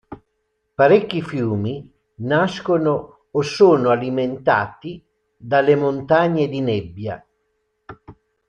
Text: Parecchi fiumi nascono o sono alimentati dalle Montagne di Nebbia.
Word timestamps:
Parecchi 0.75 1.21
fiumi 1.21 1.87
nascono 2.21 3.27
o 3.29 3.41
sono 3.43 3.89
alimentati 3.91 5.05
dalle 5.37 5.75
Montagne 5.75 6.47
di 6.49 6.59
Nebbia. 6.59 7.23